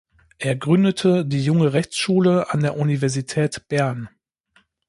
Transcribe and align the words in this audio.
Er 0.39 0.55
gründete 0.55 1.23
die 1.27 1.43
«Junge 1.45 1.73
Rechtsschule» 1.73 2.49
an 2.51 2.61
der 2.61 2.75
Universität 2.75 3.67
Bern. 3.67 4.09